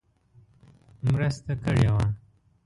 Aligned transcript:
مرسته 1.11 1.53
کړې 1.63 1.85
وه. 1.93 2.05